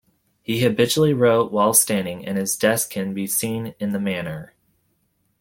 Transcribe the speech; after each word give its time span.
He 0.41 0.61
habitually 0.63 1.13
wrote 1.13 1.51
while 1.51 1.75
standing, 1.75 2.25
and 2.25 2.35
his 2.35 2.55
desk 2.55 2.89
can 2.89 3.13
be 3.13 3.27
seen 3.27 3.75
in 3.79 3.91
the 3.91 3.99
manor. 3.99 4.55